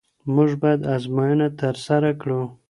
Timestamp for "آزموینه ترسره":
0.95-2.11